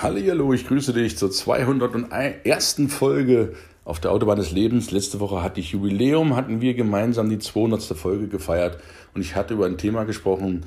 Hallo, 0.00 0.52
ich 0.52 0.64
grüße 0.64 0.92
dich 0.92 1.18
zur 1.18 1.32
201. 1.32 2.82
Folge 2.86 3.54
auf 3.84 3.98
der 3.98 4.12
Autobahn 4.12 4.38
des 4.38 4.52
Lebens. 4.52 4.92
Letzte 4.92 5.18
Woche 5.18 5.42
hatte 5.42 5.58
ich 5.58 5.72
Jubiläum, 5.72 6.36
hatten 6.36 6.60
wir 6.60 6.74
gemeinsam 6.74 7.28
die 7.28 7.40
200. 7.40 7.82
Folge 7.98 8.28
gefeiert 8.28 8.78
und 9.12 9.22
ich 9.22 9.34
hatte 9.34 9.54
über 9.54 9.66
ein 9.66 9.76
Thema 9.76 10.04
gesprochen, 10.04 10.64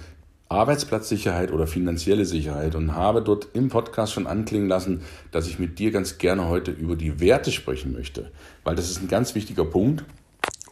Arbeitsplatzsicherheit 0.50 1.54
oder 1.54 1.66
finanzielle 1.66 2.26
Sicherheit 2.26 2.76
und 2.76 2.94
habe 2.94 3.22
dort 3.22 3.48
im 3.54 3.70
Podcast 3.70 4.12
schon 4.12 4.28
anklingen 4.28 4.68
lassen, 4.68 5.00
dass 5.32 5.48
ich 5.48 5.60
mit 5.60 5.80
dir 5.80 5.92
ganz 5.92 6.18
gerne 6.18 6.50
heute 6.50 6.72
über 6.72 6.98
die 6.98 7.22
Werte 7.22 7.54
sprechen 7.54 7.94
möchte, 7.94 8.32
weil 8.66 8.76
das 8.76 8.92
ist 8.92 9.02
ein 9.02 9.08
ganz 9.08 9.34
wichtiger 9.34 9.64
Punkt, 9.64 10.04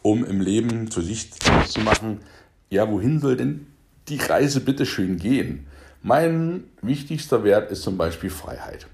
um 0.02 0.22
im 0.22 0.42
Leben 0.42 0.90
zu 0.90 1.00
sich 1.00 1.30
zu 1.32 1.80
machen, 1.80 2.18
ja, 2.68 2.90
wohin 2.90 3.20
soll 3.20 3.38
denn 3.38 3.68
die 4.08 4.18
Reise 4.18 4.60
bitte 4.60 4.84
schön 4.84 5.16
gehen? 5.16 5.66
Mein 6.02 6.64
wichtigster 6.80 7.44
Wert 7.44 7.70
ist 7.70 7.82
zum 7.82 7.98
Beispiel 7.98 8.30
Freiheit. 8.30 8.86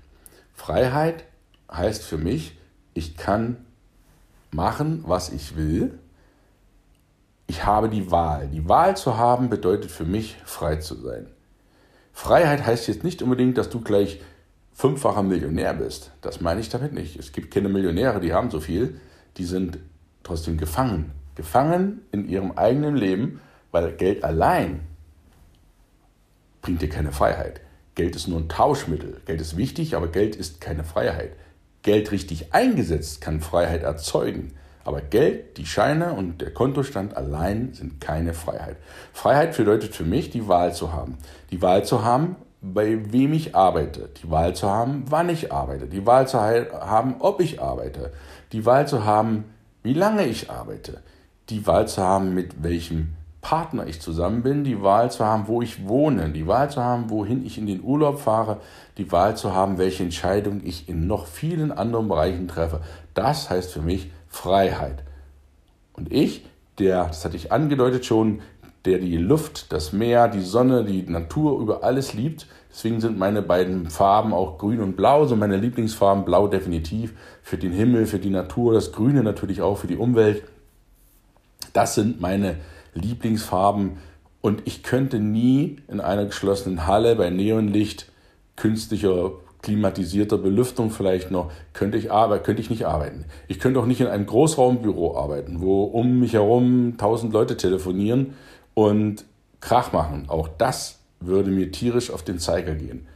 Freiheit 0.55 1.25
heißt 1.71 2.03
für 2.03 2.19
mich, 2.19 2.59
ich 2.95 3.17
kann 3.17 3.59
machen, 4.51 5.05
was 5.07 5.31
ich 5.31 5.57
will. 5.57 5.99
Ich 7.47 7.65
habe 7.65 7.89
die 7.89 8.11
Wahl. 8.11 8.49
Die 8.49 8.69
Wahl 8.69 8.97
zu 8.97 9.17
haben 9.17 9.51
bedeutet 9.51 9.91
für 9.91 10.05
mich, 10.05 10.37
frei 10.45 10.77
zu 10.77 10.97
sein. 10.97 11.29
Freiheit 12.13 12.67
heißt 12.67 12.89
jetzt 12.89 13.05
nicht 13.05 13.23
unbedingt, 13.23 13.57
dass 13.57 13.71
du 13.71 13.83
gleich 13.83 14.21
fünffacher 14.73 15.23
Millionär 15.23 15.75
bist. 15.75 16.11
Das 16.23 16.41
meine 16.41 16.61
ich 16.61 16.71
damit 16.71 16.93
nicht. 16.93 17.17
Es 17.17 17.31
gibt 17.31 17.53
keine 17.53 17.69
Millionäre, 17.69 18.21
die 18.21 18.33
haben 18.33 18.51
so 18.51 18.59
viel. 18.59 19.01
Die 19.37 19.45
sind 19.45 19.79
trotzdem 20.25 20.57
gefangen. 20.57 21.13
Gefangen 21.37 22.01
in 22.11 22.29
ihrem 22.29 22.53
eigenen 22.53 22.97
Leben, 22.97 23.41
weil 23.71 23.93
Geld 23.93 24.25
allein 24.25 24.81
bringt 26.67 26.83
dir 26.83 26.89
keine 26.89 27.13
Freiheit. 27.13 27.61
Geld 27.95 28.17
ist 28.17 28.27
nur 28.27 28.41
ein 28.41 28.49
Tauschmittel. 28.49 29.21
Geld 29.25 29.41
ist 29.41 29.57
wichtig, 29.57 29.95
aber 29.95 30.09
Geld 30.09 30.35
ist 30.35 30.61
keine 30.61 30.83
Freiheit. 30.83 31.31
Geld 31.83 32.11
richtig 32.11 32.53
eingesetzt 32.53 33.21
kann 33.21 33.41
Freiheit 33.41 33.85
erzeugen. 33.85 34.53
Aber 34.83 35.01
Geld, 35.01 35.59
die 35.59 35.67
Scheine 35.67 36.15
und 36.15 36.41
der 36.41 36.53
Kontostand 36.53 37.17
allein 37.17 37.73
sind 37.73 38.01
keine 38.01 38.35
Freiheit. 38.35 38.79
Freiheit 39.13 39.57
bedeutet 39.57 39.95
für 39.95 40.03
mich, 40.03 40.31
die 40.31 40.49
Wahl 40.49 40.75
zu 40.75 40.93
haben. 40.93 41.19
Die 41.53 41.63
Wahl 41.63 41.85
zu 41.85 42.05
haben, 42.05 42.35
bei 42.61 43.13
wem 43.13 43.33
ich 43.33 43.55
arbeite. 43.55 44.11
Die 44.21 44.29
Wahl 44.29 44.57
zu 44.57 44.69
haben, 44.69 45.05
wann 45.09 45.29
ich 45.29 45.53
arbeite. 45.53 45.87
Die 45.87 46.05
Wahl 46.05 46.27
zu 46.27 46.41
haben, 46.41 47.15
ob 47.21 47.41
ich 47.41 47.63
arbeite. 47.63 48.13
Die 48.51 48.67
Wahl 48.67 48.89
zu 48.89 49.05
haben, 49.05 49.45
wie 49.85 49.95
lange 49.95 50.27
ich 50.27 50.51
arbeite. 50.51 51.01
Die 51.49 51.65
Wahl 51.65 51.87
zu 51.87 52.03
haben, 52.03 52.35
mit 52.35 52.65
welchem 52.65 53.15
Partner 53.47 53.87
ich 53.87 54.01
zusammen 54.01 54.43
bin, 54.43 54.65
die 54.65 54.83
Wahl 54.83 55.13
zu 55.13 55.25
haben, 55.25 55.47
wo 55.47 55.63
ich 55.63 55.87
wohne, 55.87 56.31
die 56.31 56.49
Wahl 56.49 56.69
zu 56.69 56.83
haben, 56.83 57.11
wohin 57.11 57.47
ich 57.47 57.59
in 57.59 57.69
den 57.69 57.81
Urlaub 57.81 58.19
fahre, 58.19 58.57
die 58.99 59.13
Wahl 59.13 59.37
zu 59.37 59.55
haben, 59.55 59.79
welche 59.79 60.03
Entscheidung 60.03 60.63
ich 60.65 60.89
in 60.89 61.07
noch 61.07 61.29
vielen 61.29 61.71
anderen 61.71 62.09
Bereichen 62.09 62.49
treffe. 62.49 62.81
Das 63.15 63.49
heißt 63.49 63.73
für 63.73 63.83
mich 63.83 64.11
Freiheit. 64.27 65.05
Und 65.93 66.13
ich, 66.13 66.45
der, 66.81 67.05
das 67.05 67.25
hatte 67.25 67.37
ich 67.37 67.53
angedeutet 67.53 68.05
schon, 68.05 68.41
der 68.85 68.99
die 68.99 69.17
Luft, 69.17 69.73
das 69.73 69.93
Meer, 69.93 70.27
die 70.27 70.43
Sonne, 70.43 70.85
die 70.85 71.09
Natur 71.09 71.61
über 71.61 71.85
alles 71.85 72.15
liebt. 72.15 72.49
Deswegen 72.73 73.01
sind 73.01 73.17
meine 73.17 73.43
beiden 73.43 73.91
Farben 73.91 74.35
auch 74.35 74.59
grün 74.59 74.81
und 74.81 74.97
blau, 74.97 75.25
so 75.27 75.37
meine 75.37 75.57
Lieblingsfarben, 75.57 76.25
blau 76.25 76.49
definitiv 76.49 77.15
für 77.45 77.59
den 77.59 77.71
Himmel, 77.71 78.07
für 78.07 78.19
die 78.19 78.31
Natur, 78.31 78.75
das 78.75 78.91
Grüne 78.91 79.23
natürlich 79.23 79.63
auch 79.63 79.79
für 79.79 79.87
die 79.87 79.97
Umwelt. 79.97 80.43
Das 81.73 81.95
sind 81.95 82.21
meine 82.21 82.57
Lieblingsfarben 82.97 83.99
und 84.41 84.63
ich 84.65 84.83
könnte 84.83 85.19
nie 85.19 85.77
in 85.89 86.01
einer 86.01 86.25
geschlossenen 86.25 86.87
Halle 86.87 87.17
bei 87.17 87.31
Neonlicht, 87.31 88.11
künstlicher, 88.57 89.33
klimatisierter 89.63 90.39
Belüftung 90.39 90.91
vielleicht 90.91 91.31
noch, 91.31 91.51
könnte 91.73 91.99
ich, 91.99 92.13
arbeiten, 92.13 92.45
könnte 92.45 92.63
ich 92.63 92.71
nicht 92.71 92.87
arbeiten. 92.87 93.25
Ich 93.49 93.59
könnte 93.59 93.81
auch 93.81 93.87
nicht 93.87 94.01
in 94.01 94.07
einem 94.07 94.27
Großraumbüro 94.27 95.17
arbeiten, 95.17 95.61
wo 95.61 95.85
um 95.85 96.21
mich 96.21 96.35
herum 96.35 96.95
tausend 96.99 97.33
Leute 97.33 97.57
telefonieren 97.57 98.35
und 98.75 99.25
Krach 99.61 99.93
machen. 99.93 100.27
Auch 100.29 100.49
das 100.49 101.01
würde 101.19 101.51
mir 101.51 101.73
tierisch 101.73 102.11
auf 102.11 102.23
den 102.23 102.39
Zeiger 102.39 102.75
gehen. 102.75 103.09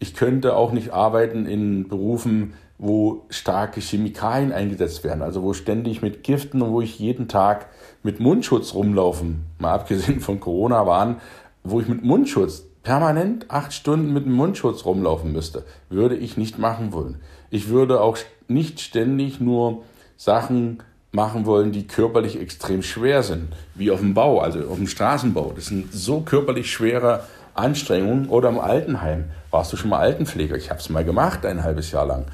Ich 0.00 0.14
könnte 0.14 0.56
auch 0.56 0.72
nicht 0.72 0.90
arbeiten 0.90 1.46
in 1.46 1.86
Berufen, 1.86 2.54
wo 2.82 3.26
starke 3.28 3.80
Chemikalien 3.80 4.50
eingesetzt 4.50 5.04
werden, 5.04 5.22
also 5.22 5.44
wo 5.44 5.52
ständig 5.52 6.02
mit 6.02 6.24
Giften 6.24 6.62
und 6.62 6.72
wo 6.72 6.80
ich 6.80 6.98
jeden 6.98 7.28
Tag 7.28 7.68
mit 8.02 8.18
Mundschutz 8.18 8.74
rumlaufen, 8.74 9.44
mal 9.60 9.72
abgesehen 9.72 10.18
von 10.18 10.40
Corona 10.40 10.84
waren, 10.84 11.20
wo 11.62 11.80
ich 11.80 11.86
mit 11.86 12.02
Mundschutz 12.02 12.64
permanent 12.82 13.48
acht 13.52 13.72
Stunden 13.72 14.12
mit 14.12 14.24
dem 14.24 14.32
Mundschutz 14.32 14.84
rumlaufen 14.84 15.30
müsste, 15.30 15.64
würde 15.90 16.16
ich 16.16 16.36
nicht 16.36 16.58
machen 16.58 16.92
wollen. 16.92 17.20
Ich 17.50 17.68
würde 17.68 18.00
auch 18.00 18.18
nicht 18.48 18.80
ständig 18.80 19.40
nur 19.40 19.84
Sachen 20.16 20.82
machen 21.12 21.46
wollen, 21.46 21.70
die 21.70 21.86
körperlich 21.86 22.40
extrem 22.40 22.82
schwer 22.82 23.22
sind, 23.22 23.50
wie 23.76 23.92
auf 23.92 24.00
dem 24.00 24.12
Bau, 24.12 24.40
also 24.40 24.58
auf 24.58 24.78
dem 24.78 24.88
Straßenbau. 24.88 25.52
Das 25.54 25.66
sind 25.66 25.92
so 25.92 26.22
körperlich 26.22 26.72
schwere 26.72 27.22
Anstrengungen. 27.54 28.28
Oder 28.28 28.48
im 28.48 28.58
Altenheim. 28.58 29.26
Warst 29.50 29.72
du 29.72 29.76
schon 29.76 29.90
mal 29.90 29.98
Altenpfleger? 29.98 30.56
Ich 30.56 30.70
habe 30.70 30.80
es 30.80 30.88
mal 30.88 31.04
gemacht, 31.04 31.44
ein 31.44 31.62
halbes 31.62 31.92
Jahr 31.92 32.06
lang 32.06 32.24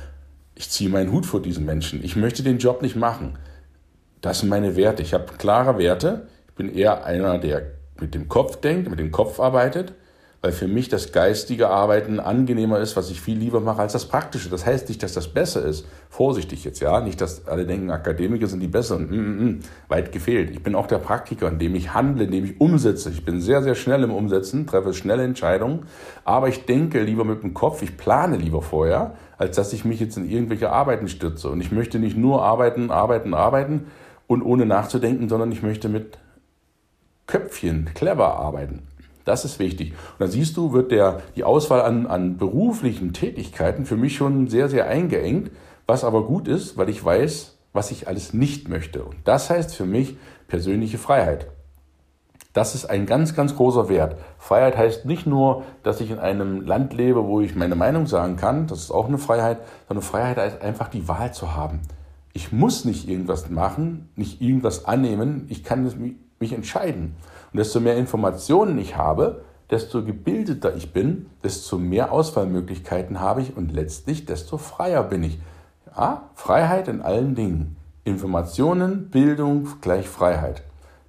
ich 0.59 0.69
ziehe 0.71 0.91
meinen 0.91 1.13
Hut 1.13 1.25
vor 1.25 1.41
diesen 1.41 1.65
Menschen. 1.65 2.05
Ich 2.05 2.17
möchte 2.17 2.43
den 2.43 2.59
Job 2.59 2.83
nicht 2.83 2.97
machen. 2.97 3.39
Das 4.21 4.41
sind 4.41 4.49
meine 4.49 4.75
Werte. 4.77 5.03
Ich 5.03 5.15
habe 5.15 5.33
klare 5.39 5.79
Werte. 5.79 6.27
Ich 6.49 6.55
bin 6.55 6.75
eher 6.75 7.05
einer, 7.05 7.39
der 7.39 7.63
mit 8.01 8.15
dem 8.15 8.29
Kopf 8.29 8.57
denkt, 8.57 8.91
mit 8.91 8.99
dem 8.99 9.13
Kopf 9.13 9.39
arbeitet 9.39 9.95
weil 10.41 10.53
für 10.53 10.69
mich 10.69 10.89
das 10.89 11.11
geistige 11.11 11.69
Arbeiten 11.69 12.21
angenehmer 12.21 12.79
ist, 12.79 12.97
was 12.97 13.11
ich 13.11 13.21
viel 13.21 13.37
lieber 13.37 13.61
mache 13.61 13.83
als 13.83 13.93
das 13.93 14.07
praktische. 14.07 14.49
Das 14.49 14.65
heißt 14.65 14.89
nicht, 14.89 15.03
dass 15.03 15.13
das 15.13 15.29
besser 15.29 15.65
ist. 15.65 15.85
Vorsichtig 16.11 16.65
jetzt, 16.65 16.79
ja. 16.81 17.01
Nicht, 17.01 17.21
dass 17.21 17.49
alle 17.49 17.67
denken, 17.67 17.91
Akademiker 17.91 18.47
sind 18.47 18.61
die 18.61 18.69
besseren. 18.69 19.11
Mm, 19.11 19.15
mm, 19.15 19.45
mm. 19.45 19.61
Weit 19.89 20.13
gefehlt. 20.13 20.51
Ich 20.51 20.63
bin 20.63 20.77
auch 20.77 20.87
der 20.87 20.99
Praktiker, 20.99 21.49
indem 21.49 21.75
ich 21.75 21.93
handle, 21.93 22.25
indem 22.25 22.45
ich 22.45 22.61
umsetze. 22.61 23.11
Ich 23.11 23.25
bin 23.25 23.41
sehr, 23.41 23.63
sehr 23.63 23.75
schnell 23.75 24.05
im 24.05 24.13
Umsetzen, 24.13 24.67
treffe 24.69 24.95
schnelle 24.95 25.25
Entscheidungen. 25.25 25.87
Aber 26.25 26.49
ich 26.49 26.67
denke 26.67 27.03
lieber 27.03 27.25
mit 27.25 27.43
dem 27.43 27.53
Kopf, 27.53 27.83
ich 27.83 27.97
plane 27.97 28.37
lieber 28.37 28.63
vorher, 28.63 29.15
als 29.39 29.57
dass 29.57 29.73
ich 29.73 29.85
mich 29.85 30.01
jetzt 30.01 30.17
in 30.17 30.29
irgendwelche 30.29 30.71
Arbeiten 30.71 31.09
stürze. 31.09 31.49
Und 31.49 31.61
ich 31.61 31.73
möchte 31.73 31.99
nicht 31.99 32.17
nur 32.17 32.43
arbeiten, 32.43 32.91
arbeiten, 32.91 33.35
arbeiten 33.35 33.87
und 34.27 34.43
ohne 34.43 34.67
nachzudenken, 34.67 35.29
sondern 35.29 35.53
ich 35.53 35.63
möchte 35.63 35.89
mit 35.89 36.19
Köpfchen 37.27 37.91
clever 37.95 38.35
arbeiten. 38.35 38.83
Das 39.25 39.45
ist 39.45 39.59
wichtig. 39.59 39.93
Und 39.93 40.21
dann 40.21 40.31
siehst 40.31 40.57
du, 40.57 40.73
wird 40.73 40.91
der, 40.91 41.21
die 41.37 41.45
Auswahl 41.45 41.83
an, 41.83 42.07
an 42.07 42.39
beruflichen 42.39 43.13
Tätigkeiten 43.13 43.85
für 43.85 43.97
mich 43.97 44.17
schon 44.17 44.49
sehr, 44.49 44.69
sehr 44.69 44.89
eingeengt, 44.89 45.51
was 45.87 46.03
aber 46.03 46.25
gut 46.25 46.49
ist, 46.49 46.77
weil 46.77 46.89
ich 46.89 47.05
weiß, 47.05 47.59
was 47.73 47.91
ich 47.91 48.09
alles 48.09 48.33
nicht 48.33 48.69
möchte. 48.69 49.05
Und 49.05 49.17
das 49.25 49.51
heißt 49.51 49.75
für 49.75 49.87
mich 49.87 50.17
persönliche 50.49 50.99
Freiheit. 50.99 51.49
Das 52.53 52.75
ist 52.75 52.87
ein 52.87 53.07
ganz, 53.07 53.35
ganz 53.35 53.55
großer 53.55 53.89
Wert. 53.89 54.17
Freiheit 54.39 54.77
heißt 54.77 55.05
nicht 55.05 55.27
nur, 55.27 55.65
dass 55.83 56.01
ich 56.01 56.11
in 56.11 56.19
einem 56.19 56.63
Land 56.63 56.95
lebe, 56.95 57.27
wo 57.27 57.41
ich 57.41 57.55
meine 57.55 57.75
Meinung 57.75 58.07
sagen 58.07 58.37
kann, 58.37 58.67
das 58.67 58.81
ist 58.81 58.91
auch 58.91 59.07
eine 59.07 59.19
Freiheit, 59.19 59.59
sondern 59.87 60.03
Freiheit 60.03 60.39
heißt 60.39 60.63
einfach 60.63 60.89
die 60.89 61.09
Wahl 61.09 61.33
zu 61.33 61.55
haben. 61.55 61.81
Ich 62.33 62.53
muss 62.53 62.85
nicht 62.85 63.09
irgendwas 63.09 63.51
machen, 63.51 64.09
nicht 64.17 64.41
irgendwas 64.41 64.87
annehmen, 64.87 65.47
ich 65.49 65.63
kann 65.65 66.17
mich 66.39 66.53
entscheiden. 66.53 67.17
Und 67.53 67.59
desto 67.59 67.81
mehr 67.81 67.97
Informationen 67.97 68.79
ich 68.79 68.97
habe, 68.97 69.45
desto 69.71 70.05
gebildeter 70.05 70.75
ich 70.75 70.93
bin, 70.93 71.27
desto 71.45 71.79
mehr 71.79 72.13
Auswahlmöglichkeiten 72.13 73.21
habe 73.21 73.43
ich 73.43 73.57
und 73.57 73.73
letztlich 73.73 74.25
desto 74.25 74.57
freier 74.57 75.03
bin 75.03 75.23
ich. 75.23 75.39
Ja, 75.97 76.31
Freiheit 76.35 76.89
in 76.89 77.03
allen 77.03 77.35
Dingen. 77.35 77.77
Informationen, 78.05 79.11
Bildung 79.11 79.69
gleich 79.81 80.09
Freiheit. 80.09 80.63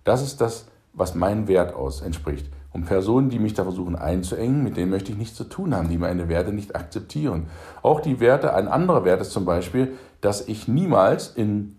Das 0.03 0.21
ist 0.21 0.41
das, 0.41 0.67
was 0.93 1.15
meinem 1.15 1.47
Wert 1.47 1.73
aus 1.73 2.01
entspricht. 2.01 2.49
Und 2.71 2.85
Personen, 2.85 3.29
die 3.29 3.39
mich 3.39 3.55
da 3.55 3.63
versuchen 3.63 3.95
einzuengen, 3.95 4.63
mit 4.63 4.77
denen 4.77 4.91
möchte 4.91 5.11
ich 5.11 5.17
nichts 5.17 5.35
zu 5.35 5.43
tun 5.43 5.75
haben, 5.75 5.89
die 5.89 5.97
meine 5.97 6.29
Werte 6.29 6.53
nicht 6.53 6.75
akzeptieren. 6.75 7.47
Auch 7.81 7.99
die 7.99 8.19
Werte, 8.19 8.53
ein 8.53 8.67
anderer 8.67 9.05
Wert 9.05 9.21
ist 9.21 9.31
zum 9.31 9.45
Beispiel, 9.45 9.93
dass 10.21 10.47
ich 10.47 10.67
niemals 10.67 11.29
in 11.29 11.75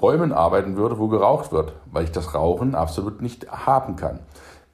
Räumen 0.00 0.32
arbeiten 0.32 0.76
würde, 0.76 0.98
wo 0.98 1.08
geraucht 1.08 1.52
wird, 1.52 1.74
weil 1.90 2.04
ich 2.04 2.12
das 2.12 2.34
Rauchen 2.34 2.74
absolut 2.74 3.22
nicht 3.22 3.50
haben 3.50 3.96
kann. 3.96 4.18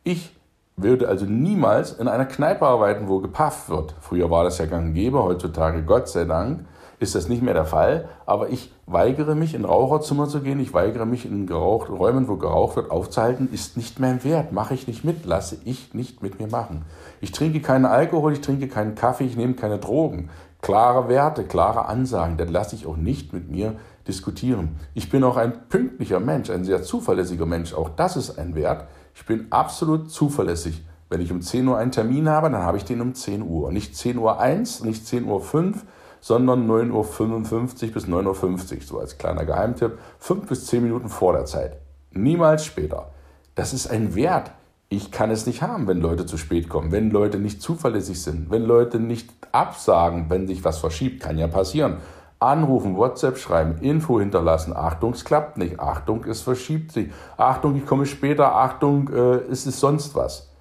Ich 0.04 0.34
würde 0.76 1.06
also 1.06 1.26
niemals 1.26 1.92
in 1.92 2.08
einer 2.08 2.24
Kneipe 2.24 2.66
arbeiten, 2.66 3.08
wo 3.08 3.20
gepafft 3.20 3.68
wird. 3.68 3.94
Früher 4.00 4.30
war 4.30 4.44
das 4.44 4.58
ja 4.58 4.66
gang 4.66 4.88
und 4.88 4.94
gäbe, 4.94 5.22
heutzutage 5.22 5.82
Gott 5.82 6.08
sei 6.08 6.24
Dank 6.24 6.64
ist 7.02 7.14
das 7.14 7.28
nicht 7.28 7.42
mehr 7.42 7.54
der 7.54 7.64
Fall. 7.64 8.08
Aber 8.26 8.50
ich 8.50 8.72
weigere 8.86 9.34
mich, 9.34 9.54
in 9.54 9.64
Raucherzimmer 9.64 10.28
zu 10.28 10.40
gehen, 10.40 10.60
ich 10.60 10.72
weigere 10.72 11.04
mich, 11.04 11.26
in 11.26 11.46
geraucht, 11.46 11.90
Räumen, 11.90 12.28
wo 12.28 12.36
geraucht 12.36 12.76
wird, 12.76 12.90
aufzuhalten, 12.90 13.48
ist 13.52 13.76
nicht 13.76 14.00
mein 14.00 14.24
Wert. 14.24 14.52
Mache 14.52 14.74
ich 14.74 14.86
nicht 14.86 15.04
mit, 15.04 15.24
lasse 15.26 15.58
ich 15.64 15.94
nicht 15.94 16.22
mit 16.22 16.40
mir 16.40 16.48
machen. 16.48 16.84
Ich 17.20 17.32
trinke 17.32 17.60
keinen 17.60 17.84
Alkohol, 17.84 18.32
ich 18.32 18.40
trinke 18.40 18.68
keinen 18.68 18.94
Kaffee, 18.94 19.24
ich 19.24 19.36
nehme 19.36 19.54
keine 19.54 19.78
Drogen. 19.78 20.30
Klare 20.60 21.08
Werte, 21.08 21.44
klare 21.44 21.86
Ansagen, 21.86 22.36
das 22.36 22.48
lasse 22.48 22.76
ich 22.76 22.86
auch 22.86 22.96
nicht 22.96 23.32
mit 23.32 23.50
mir 23.50 23.74
diskutieren. 24.06 24.76
Ich 24.94 25.10
bin 25.10 25.24
auch 25.24 25.36
ein 25.36 25.68
pünktlicher 25.68 26.20
Mensch, 26.20 26.50
ein 26.50 26.64
sehr 26.64 26.82
zuverlässiger 26.82 27.46
Mensch. 27.46 27.74
Auch 27.74 27.88
das 27.88 28.16
ist 28.16 28.38
ein 28.38 28.54
Wert. 28.54 28.86
Ich 29.14 29.26
bin 29.26 29.46
absolut 29.50 30.10
zuverlässig. 30.10 30.84
Wenn 31.08 31.20
ich 31.20 31.30
um 31.30 31.42
10 31.42 31.68
Uhr 31.68 31.76
einen 31.76 31.92
Termin 31.92 32.28
habe, 32.28 32.48
dann 32.48 32.62
habe 32.62 32.78
ich 32.78 32.84
den 32.84 33.00
um 33.00 33.14
10 33.14 33.42
Uhr. 33.42 33.70
Nicht 33.70 33.96
10 33.96 34.16
Uhr 34.16 34.40
1, 34.40 34.84
nicht 34.84 35.06
10 35.06 35.26
Uhr 35.26 35.40
5, 35.40 35.84
sondern 36.22 36.70
9.55 36.70 37.88
Uhr 37.88 37.92
bis 37.92 38.06
9.50 38.06 38.76
Uhr, 38.76 38.82
so 38.82 38.98
als 39.00 39.18
kleiner 39.18 39.44
Geheimtipp, 39.44 39.98
5 40.20 40.46
bis 40.46 40.66
10 40.66 40.84
Minuten 40.84 41.08
vor 41.08 41.32
der 41.34 41.44
Zeit. 41.44 41.76
Niemals 42.12 42.64
später. 42.64 43.10
Das 43.56 43.74
ist 43.74 43.88
ein 43.88 44.14
Wert. 44.14 44.52
Ich 44.88 45.10
kann 45.10 45.30
es 45.30 45.46
nicht 45.46 45.62
haben, 45.62 45.88
wenn 45.88 46.00
Leute 46.00 46.24
zu 46.24 46.36
spät 46.36 46.68
kommen, 46.68 46.92
wenn 46.92 47.10
Leute 47.10 47.38
nicht 47.38 47.60
zuverlässig 47.60 48.22
sind, 48.22 48.50
wenn 48.50 48.62
Leute 48.62 49.00
nicht 49.00 49.30
absagen, 49.50 50.26
wenn 50.28 50.46
sich 50.46 50.64
was 50.64 50.78
verschiebt, 50.78 51.22
kann 51.22 51.38
ja 51.38 51.48
passieren. 51.48 51.96
Anrufen, 52.38 52.96
WhatsApp 52.96 53.38
schreiben, 53.38 53.78
Info 53.80 54.20
hinterlassen. 54.20 54.76
Achtung, 54.76 55.12
es 55.12 55.24
klappt 55.24 55.58
nicht. 55.58 55.80
Achtung, 55.80 56.24
es 56.24 56.42
verschiebt 56.42 56.92
sich. 56.92 57.10
Achtung, 57.36 57.76
ich 57.76 57.86
komme 57.86 58.06
später. 58.06 58.54
Achtung, 58.54 59.08
äh, 59.08 59.36
es 59.50 59.66
ist 59.66 59.80
sonst 59.80 60.14
was. 60.14 60.51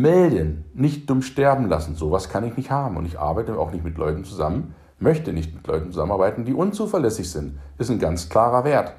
Melden, 0.00 0.64
nicht 0.74 1.08
dumm 1.08 1.22
sterben 1.22 1.68
lassen. 1.68 1.94
Sowas 1.94 2.28
kann 2.28 2.44
ich 2.44 2.56
nicht 2.56 2.70
haben. 2.70 2.96
Und 2.96 3.06
ich 3.06 3.18
arbeite 3.18 3.58
auch 3.58 3.72
nicht 3.72 3.84
mit 3.84 3.98
Leuten 3.98 4.24
zusammen, 4.24 4.74
möchte 4.98 5.32
nicht 5.32 5.54
mit 5.54 5.66
Leuten 5.66 5.92
zusammenarbeiten, 5.92 6.44
die 6.44 6.54
unzuverlässig 6.54 7.30
sind. 7.30 7.58
Ist 7.78 7.90
ein 7.90 7.98
ganz 7.98 8.28
klarer 8.28 8.64
Wert. 8.64 8.92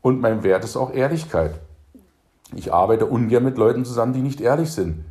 Und 0.00 0.20
mein 0.20 0.42
Wert 0.42 0.64
ist 0.64 0.76
auch 0.76 0.92
Ehrlichkeit. 0.92 1.54
Ich 2.54 2.72
arbeite 2.72 3.06
ungern 3.06 3.44
mit 3.44 3.56
Leuten 3.56 3.84
zusammen, 3.84 4.12
die 4.12 4.22
nicht 4.22 4.40
ehrlich 4.40 4.72
sind. 4.72 5.04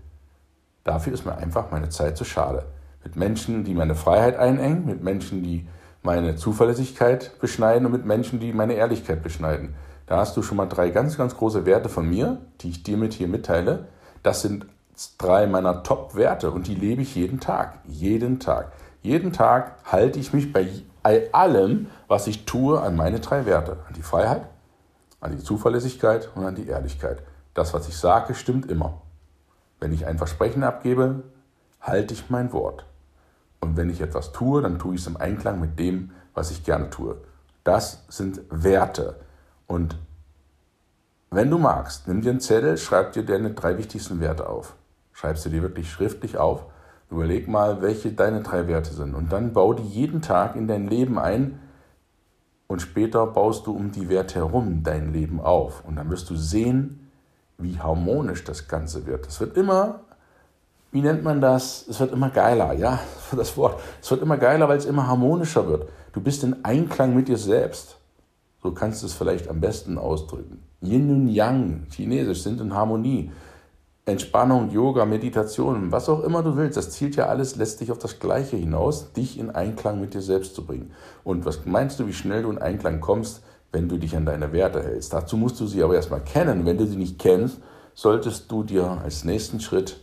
Dafür 0.83 1.13
ist 1.13 1.25
mir 1.25 1.37
einfach 1.37 1.71
meine 1.71 1.89
Zeit 1.89 2.17
zu 2.17 2.25
schade 2.25 2.65
mit 3.03 3.15
Menschen, 3.15 3.63
die 3.63 3.73
meine 3.73 3.95
Freiheit 3.95 4.37
einengen, 4.37 4.85
mit 4.85 5.03
Menschen, 5.03 5.43
die 5.43 5.67
meine 6.03 6.35
Zuverlässigkeit 6.35 7.39
beschneiden 7.39 7.85
und 7.85 7.91
mit 7.91 8.05
Menschen, 8.05 8.39
die 8.39 8.53
meine 8.53 8.73
Ehrlichkeit 8.73 9.23
beschneiden. 9.23 9.75
Da 10.07 10.17
hast 10.17 10.35
du 10.35 10.41
schon 10.41 10.57
mal 10.57 10.65
drei 10.65 10.89
ganz, 10.89 11.17
ganz 11.17 11.35
große 11.35 11.65
Werte 11.65 11.89
von 11.89 12.09
mir, 12.09 12.37
die 12.61 12.69
ich 12.69 12.83
dir 12.83 12.97
mit 12.97 13.13
hier 13.13 13.27
mitteile. 13.27 13.87
Das 14.23 14.41
sind 14.41 14.65
drei 15.17 15.47
meiner 15.47 15.83
Top-Werte 15.83 16.51
und 16.51 16.67
die 16.67 16.75
lebe 16.75 17.01
ich 17.01 17.15
jeden 17.15 17.39
Tag. 17.39 17.79
Jeden 17.85 18.39
Tag. 18.39 18.71
Jeden 19.01 19.33
Tag 19.33 19.75
halte 19.85 20.19
ich 20.19 20.33
mich 20.33 20.53
bei 20.53 20.83
allem, 21.31 21.87
was 22.07 22.27
ich 22.27 22.45
tue, 22.45 22.79
an 22.79 22.95
meine 22.95 23.19
drei 23.19 23.45
Werte. 23.45 23.77
An 23.87 23.93
die 23.95 24.03
Freiheit, 24.03 24.43
an 25.19 25.31
die 25.31 25.43
Zuverlässigkeit 25.43 26.29
und 26.35 26.45
an 26.45 26.55
die 26.55 26.67
Ehrlichkeit. 26.67 27.23
Das, 27.53 27.73
was 27.73 27.87
ich 27.87 27.97
sage, 27.97 28.35
stimmt 28.35 28.69
immer. 28.69 29.01
Wenn 29.79 29.93
ich 29.93 30.05
ein 30.05 30.17
Versprechen 30.17 30.63
abgebe, 30.63 31.23
halte 31.81 32.13
ich 32.13 32.29
mein 32.29 32.53
Wort. 32.53 32.85
Und 33.59 33.77
wenn 33.77 33.89
ich 33.89 34.01
etwas 34.01 34.31
tue, 34.31 34.61
dann 34.61 34.79
tue 34.79 34.95
ich 34.95 35.01
es 35.01 35.07
im 35.07 35.17
Einklang 35.17 35.59
mit 35.59 35.79
dem, 35.79 36.11
was 36.33 36.51
ich 36.51 36.63
gerne 36.63 36.89
tue. 36.89 37.17
Das 37.63 38.05
sind 38.07 38.41
Werte. 38.49 39.19
Und 39.67 39.97
wenn 41.29 41.49
du 41.49 41.57
magst, 41.57 42.07
nimm 42.07 42.21
dir 42.21 42.31
einen 42.31 42.39
Zettel, 42.39 42.77
schreib 42.77 43.13
dir 43.13 43.25
deine 43.25 43.51
drei 43.51 43.77
wichtigsten 43.77 44.19
Werte 44.19 44.47
auf. 44.49 44.75
Schreib 45.21 45.37
sie 45.37 45.51
dir 45.51 45.61
wirklich 45.61 45.91
schriftlich 45.91 46.37
auf. 46.37 46.65
Überleg 47.11 47.47
mal, 47.47 47.81
welche 47.81 48.11
deine 48.11 48.41
drei 48.41 48.67
Werte 48.67 48.91
sind. 48.91 49.13
Und 49.13 49.31
dann 49.31 49.53
bau 49.53 49.73
die 49.73 49.87
jeden 49.87 50.21
Tag 50.21 50.55
in 50.55 50.67
dein 50.67 50.87
Leben 50.87 51.19
ein. 51.19 51.59
Und 52.65 52.81
später 52.81 53.27
baust 53.27 53.67
du 53.67 53.71
um 53.75 53.91
die 53.91 54.09
Werte 54.09 54.35
herum 54.35 54.81
dein 54.83 55.13
Leben 55.13 55.39
auf. 55.39 55.83
Und 55.85 55.97
dann 55.97 56.09
wirst 56.09 56.29
du 56.31 56.35
sehen, 56.35 57.11
wie 57.59 57.77
harmonisch 57.77 58.43
das 58.43 58.67
Ganze 58.67 59.05
wird. 59.05 59.27
Es 59.27 59.39
wird 59.39 59.55
immer 59.55 59.99
wie 60.91 61.01
nennt 61.01 61.23
man 61.23 61.39
das? 61.39 61.85
Es 61.87 61.99
wird 62.01 62.11
immer 62.11 62.29
geiler, 62.29 62.73
ja, 62.73 62.99
das 63.35 63.55
Wort. 63.55 63.79
Es 64.01 64.11
wird 64.11 64.21
immer 64.21 64.37
geiler, 64.37 64.67
weil 64.67 64.77
es 64.77 64.85
immer 64.85 65.07
harmonischer 65.07 65.67
wird. 65.67 65.87
Du 66.11 66.19
bist 66.19 66.43
in 66.43 66.65
Einklang 66.65 67.15
mit 67.15 67.29
dir 67.29 67.37
selbst. 67.37 67.97
So 68.61 68.71
kannst 68.71 69.01
du 69.01 69.07
es 69.07 69.13
vielleicht 69.13 69.47
am 69.47 69.61
besten 69.61 69.97
ausdrücken. 69.97 70.61
Yin 70.81 71.09
und 71.09 71.27
Yang, 71.29 71.87
chinesisch, 71.89 72.43
sind 72.43 72.59
in 72.59 72.73
Harmonie. 72.73 73.31
Entspannung, 74.11 74.69
Yoga, 74.71 75.05
Meditation, 75.05 75.91
was 75.91 76.09
auch 76.09 76.23
immer 76.23 76.43
du 76.43 76.55
willst, 76.55 76.77
das 76.77 76.91
zielt 76.91 77.15
ja 77.15 77.27
alles 77.27 77.55
letztlich 77.55 77.91
auf 77.91 77.97
das 77.97 78.19
Gleiche 78.19 78.57
hinaus, 78.57 79.13
dich 79.13 79.39
in 79.39 79.49
Einklang 79.49 79.99
mit 79.99 80.13
dir 80.13 80.21
selbst 80.21 80.55
zu 80.55 80.65
bringen. 80.65 80.91
Und 81.23 81.45
was 81.45 81.65
meinst 81.65 81.99
du, 81.99 82.07
wie 82.07 82.13
schnell 82.13 82.43
du 82.43 82.51
in 82.51 82.57
Einklang 82.57 83.01
kommst, 83.01 83.41
wenn 83.71 83.89
du 83.89 83.97
dich 83.97 84.15
an 84.15 84.25
deine 84.25 84.53
Werte 84.53 84.83
hältst? 84.83 85.13
Dazu 85.13 85.37
musst 85.37 85.59
du 85.59 85.65
sie 85.65 85.83
aber 85.83 85.95
erstmal 85.95 86.21
kennen. 86.21 86.65
Wenn 86.65 86.77
du 86.77 86.85
sie 86.85 86.97
nicht 86.97 87.19
kennst, 87.19 87.59
solltest 87.93 88.51
du 88.51 88.63
dir 88.63 88.99
als 89.03 89.23
nächsten 89.23 89.59
Schritt 89.59 89.99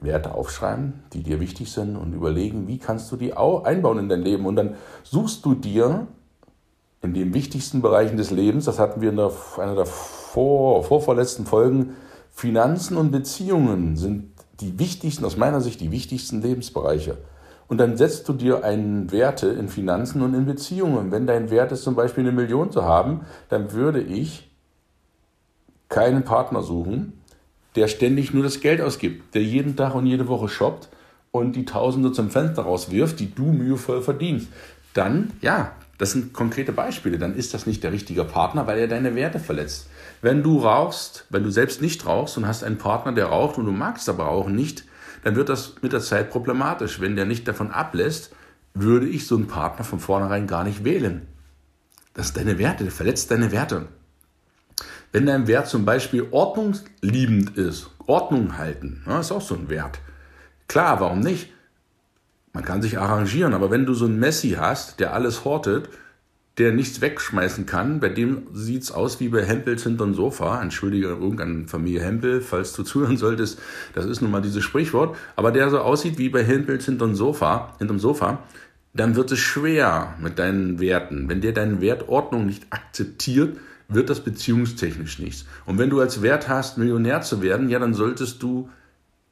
Werte 0.00 0.34
aufschreiben, 0.34 1.02
die 1.12 1.22
dir 1.22 1.40
wichtig 1.40 1.70
sind 1.70 1.96
und 1.96 2.14
überlegen, 2.14 2.66
wie 2.66 2.78
kannst 2.78 3.12
du 3.12 3.16
die 3.16 3.34
einbauen 3.34 3.98
in 3.98 4.08
dein 4.08 4.22
Leben. 4.22 4.46
Und 4.46 4.56
dann 4.56 4.76
suchst 5.02 5.44
du 5.44 5.54
dir 5.54 6.06
in 7.02 7.14
den 7.14 7.34
wichtigsten 7.34 7.82
Bereichen 7.82 8.16
des 8.16 8.30
Lebens, 8.30 8.64
das 8.66 8.78
hatten 8.78 9.00
wir 9.00 9.10
in 9.10 9.16
der, 9.16 9.30
einer 9.58 9.74
der 9.74 9.86
vor, 9.86 10.84
vorvorletzten 10.84 11.46
Folgen, 11.46 11.96
Finanzen 12.32 12.96
und 12.96 13.10
Beziehungen 13.10 13.96
sind 13.96 14.32
die 14.60 14.78
wichtigsten, 14.78 15.24
aus 15.24 15.36
meiner 15.36 15.60
Sicht 15.60 15.80
die 15.80 15.90
wichtigsten 15.90 16.42
Lebensbereiche. 16.42 17.18
Und 17.68 17.78
dann 17.78 17.96
setzt 17.96 18.28
du 18.28 18.32
dir 18.32 18.64
einen 18.64 19.12
Werte 19.12 19.48
in 19.48 19.68
Finanzen 19.68 20.22
und 20.22 20.34
in 20.34 20.44
Beziehungen. 20.44 21.12
Wenn 21.12 21.26
dein 21.26 21.50
Wert 21.50 21.70
ist, 21.70 21.84
zum 21.84 21.94
Beispiel 21.94 22.24
eine 22.24 22.32
Million 22.32 22.72
zu 22.72 22.84
haben, 22.84 23.20
dann 23.48 23.72
würde 23.72 24.00
ich 24.00 24.50
keinen 25.88 26.24
Partner 26.24 26.62
suchen, 26.62 27.20
der 27.76 27.88
ständig 27.88 28.34
nur 28.34 28.42
das 28.42 28.60
Geld 28.60 28.80
ausgibt, 28.80 29.34
der 29.34 29.42
jeden 29.42 29.76
Tag 29.76 29.94
und 29.94 30.06
jede 30.06 30.26
Woche 30.26 30.48
shoppt 30.48 30.88
und 31.30 31.54
die 31.54 31.64
Tausende 31.64 32.10
zum 32.12 32.30
Fenster 32.30 32.62
rauswirft, 32.62 33.20
die 33.20 33.32
du 33.32 33.44
mühevoll 33.44 34.02
verdienst, 34.02 34.48
dann, 34.94 35.32
ja, 35.40 35.72
das 36.00 36.12
sind 36.12 36.32
konkrete 36.32 36.72
Beispiele, 36.72 37.18
dann 37.18 37.36
ist 37.36 37.52
das 37.52 37.66
nicht 37.66 37.84
der 37.84 37.92
richtige 37.92 38.24
Partner, 38.24 38.66
weil 38.66 38.78
er 38.78 38.88
deine 38.88 39.14
Werte 39.14 39.38
verletzt. 39.38 39.90
Wenn 40.22 40.42
du 40.42 40.58
rauchst, 40.60 41.26
wenn 41.28 41.42
du 41.42 41.50
selbst 41.50 41.82
nicht 41.82 42.06
rauchst 42.06 42.38
und 42.38 42.46
hast 42.46 42.64
einen 42.64 42.78
Partner, 42.78 43.12
der 43.12 43.26
raucht 43.26 43.58
und 43.58 43.66
du 43.66 43.72
magst 43.72 44.08
aber 44.08 44.28
auch 44.28 44.48
nicht, 44.48 44.84
dann 45.24 45.36
wird 45.36 45.50
das 45.50 45.74
mit 45.82 45.92
der 45.92 46.00
Zeit 46.00 46.30
problematisch. 46.30 47.02
Wenn 47.02 47.16
der 47.16 47.26
nicht 47.26 47.46
davon 47.46 47.70
ablässt, 47.70 48.34
würde 48.72 49.06
ich 49.06 49.26
so 49.26 49.36
einen 49.36 49.46
Partner 49.46 49.84
von 49.84 50.00
vornherein 50.00 50.46
gar 50.46 50.64
nicht 50.64 50.84
wählen. 50.84 51.26
Das 52.14 52.28
ist 52.28 52.38
deine 52.38 52.56
Werte, 52.56 52.84
der 52.84 52.92
verletzt 52.94 53.30
deine 53.30 53.52
Werte. 53.52 53.88
Wenn 55.12 55.26
dein 55.26 55.48
Wert 55.48 55.68
zum 55.68 55.84
Beispiel 55.84 56.28
ordnungsliebend 56.30 57.58
ist, 57.58 57.90
Ordnung 58.06 58.56
halten, 58.56 59.02
ja, 59.06 59.20
ist 59.20 59.32
auch 59.32 59.42
so 59.42 59.54
ein 59.54 59.68
Wert. 59.68 59.98
Klar, 60.66 60.98
warum 60.98 61.20
nicht? 61.20 61.52
Man 62.52 62.64
kann 62.64 62.82
sich 62.82 62.98
arrangieren, 62.98 63.54
aber 63.54 63.70
wenn 63.70 63.86
du 63.86 63.94
so 63.94 64.06
einen 64.06 64.18
Messi 64.18 64.56
hast, 64.58 64.98
der 64.98 65.14
alles 65.14 65.44
hortet, 65.44 65.88
der 66.58 66.72
nichts 66.72 67.00
wegschmeißen 67.00 67.64
kann, 67.64 68.00
bei 68.00 68.08
dem 68.08 68.48
sieht 68.52 68.82
es 68.82 68.92
aus 68.92 69.20
wie 69.20 69.28
bei 69.28 69.44
Hempels 69.44 69.84
hinterm 69.84 70.14
Sofa. 70.14 70.60
Entschuldige 70.60 71.06
irgendeine 71.06 71.68
Familie 71.68 72.02
Hempel, 72.02 72.40
falls 72.40 72.72
du 72.72 72.82
zuhören 72.84 73.16
solltest, 73.16 73.60
das 73.94 74.04
ist 74.04 74.20
nun 74.20 74.30
mal 74.30 74.42
dieses 74.42 74.64
Sprichwort, 74.64 75.16
aber 75.36 75.52
der 75.52 75.70
so 75.70 75.78
aussieht 75.78 76.18
wie 76.18 76.28
bei 76.28 76.44
Hempels 76.44 76.84
hinterm 76.84 77.14
Sofa, 77.14 77.74
hinterm 77.78 77.98
Sofa, 77.98 78.42
dann 78.92 79.14
wird 79.14 79.30
es 79.30 79.38
schwer 79.38 80.16
mit 80.20 80.38
deinen 80.38 80.80
Werten. 80.80 81.28
Wenn 81.28 81.40
der 81.40 81.52
deinen 81.52 81.80
Wertordnung 81.80 82.46
nicht 82.46 82.66
akzeptiert, 82.70 83.56
wird 83.88 84.10
das 84.10 84.20
beziehungstechnisch 84.20 85.18
nichts. 85.18 85.46
Und 85.66 85.78
wenn 85.78 85.90
du 85.90 86.00
als 86.00 86.22
Wert 86.22 86.48
hast, 86.48 86.78
Millionär 86.78 87.22
zu 87.22 87.42
werden, 87.42 87.68
ja, 87.68 87.78
dann 87.78 87.94
solltest 87.94 88.42
du 88.42 88.68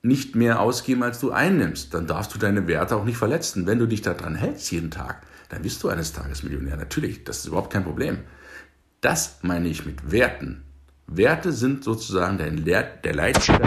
nicht 0.02 0.34
mehr 0.34 0.60
ausgeben, 0.60 1.02
als 1.02 1.20
du 1.20 1.32
einnimmst. 1.32 1.92
Dann 1.94 2.06
darfst 2.06 2.34
du 2.34 2.38
deine 2.38 2.66
Werte 2.66 2.96
auch 2.96 3.04
nicht 3.04 3.16
verletzen. 3.16 3.66
Wenn 3.66 3.78
du 3.78 3.86
dich 3.86 4.02
daran 4.02 4.34
hältst 4.34 4.70
jeden 4.70 4.90
Tag, 4.90 5.22
dann 5.48 5.62
bist 5.62 5.82
du 5.82 5.88
eines 5.88 6.12
Tages 6.12 6.42
Millionär. 6.42 6.76
Natürlich, 6.76 7.24
das 7.24 7.38
ist 7.38 7.46
überhaupt 7.46 7.72
kein 7.72 7.84
Problem. 7.84 8.18
Das 9.00 9.38
meine 9.42 9.68
ich 9.68 9.86
mit 9.86 10.10
Werten. 10.10 10.64
Werte 11.06 11.52
sind 11.52 11.84
sozusagen 11.84 12.38
dein 12.38 12.58
Lehr 12.58 12.82
der 12.82 13.14
Leitstern 13.14 13.62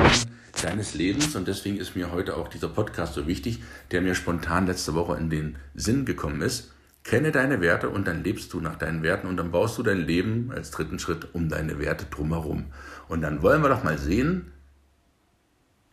deines 0.62 0.94
Lebens 0.94 1.36
und 1.36 1.48
deswegen 1.48 1.78
ist 1.78 1.96
mir 1.96 2.12
heute 2.12 2.36
auch 2.36 2.48
dieser 2.48 2.68
Podcast 2.68 3.14
so 3.14 3.26
wichtig, 3.26 3.64
der 3.90 4.02
mir 4.02 4.16
spontan 4.16 4.68
letzte 4.68 4.94
Woche 4.94 5.18
in 5.18 5.30
den 5.30 5.58
Sinn 5.74 6.06
gekommen 6.06 6.42
ist. 6.42 6.72
Kenne 7.04 7.32
deine 7.32 7.62
Werte 7.62 7.90
und 7.90 8.08
dann 8.08 8.24
lebst 8.24 8.54
du 8.54 8.60
nach 8.60 8.76
deinen 8.76 9.02
Werten 9.02 9.28
und 9.28 9.38
dann 9.38 9.52
baust 9.52 9.78
du 9.78 9.84
dein 9.84 9.98
Leben 9.98 10.52
als 10.52 10.70
dritten 10.70 11.00
Schritt 11.00 11.34
um 11.34 11.50
deine 11.50 11.80
Werte 11.80 12.06
drumherum. 12.06 12.66
Und 13.08 13.22
dann 13.22 13.42
wollen 13.42 13.64
wir 13.64 13.70
doch 13.70 13.84
mal 13.84 13.98
sehen, 13.98 14.52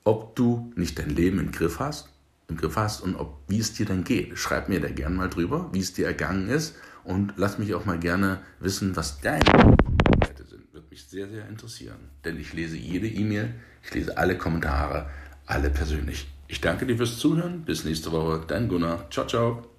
ob 0.09 0.35
du 0.37 0.73
nicht 0.75 0.99
dein 0.99 1.11
Leben 1.11 1.39
im 1.39 1.53
Griff 1.53 1.81
hast, 1.81 2.09
im 2.49 2.57
Griff 2.57 2.77
hast 2.77 3.03
und 3.03 3.15
ob, 3.15 3.43
wie 3.47 3.59
es 3.59 3.75
dir 3.75 3.85
dann 3.85 4.05
geht. 4.05 4.39
Schreib 4.39 4.71
mir 4.71 4.81
da 4.81 4.89
gerne 4.89 5.15
mal 5.15 5.29
drüber, 5.29 5.69
wie 5.73 5.81
es 5.81 5.93
dir 5.93 6.07
ergangen 6.07 6.49
ist 6.49 6.77
und 7.05 7.35
lass 7.37 7.59
mich 7.59 7.75
auch 7.75 7.85
mal 7.85 7.99
gerne 7.99 8.41
wissen, 8.59 8.97
was 8.97 9.21
deine 9.21 9.45
Werte 9.45 10.47
sind. 10.47 10.73
Würde 10.73 10.87
mich 10.91 11.05
sehr, 11.05 11.29
sehr 11.29 11.47
interessieren. 11.47 11.99
Denn 12.25 12.41
ich 12.41 12.55
lese 12.55 12.79
jede 12.79 13.07
E-Mail, 13.07 13.55
ich 13.83 13.93
lese 13.93 14.17
alle 14.17 14.39
Kommentare, 14.39 15.11
alle 15.45 15.69
persönlich. 15.69 16.27
Ich 16.47 16.63
danke 16.63 16.87
dir 16.87 16.97
fürs 16.97 17.19
Zuhören. 17.19 17.65
Bis 17.67 17.85
nächste 17.85 18.11
Woche. 18.11 18.43
Dein 18.49 18.69
Gunnar. 18.69 19.11
Ciao, 19.11 19.27
ciao. 19.27 19.78